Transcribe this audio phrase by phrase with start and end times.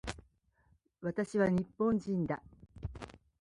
[1.01, 2.41] 私は日本人だ